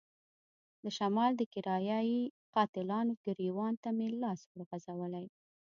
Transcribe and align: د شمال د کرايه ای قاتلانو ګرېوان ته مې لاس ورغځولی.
د 0.83 0.85
شمال 0.97 1.31
د 1.37 1.41
کرايه 1.53 1.99
ای 2.09 2.19
قاتلانو 2.55 3.13
ګرېوان 3.25 3.73
ته 3.83 3.89
مې 3.97 4.07
لاس 4.21 4.39
ورغځولی. 4.51 5.25